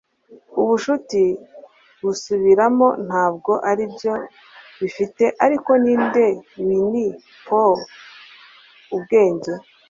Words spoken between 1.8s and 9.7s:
busubiramo ntabwo aribyo bifite ariko ninde winnie pooh ubwenge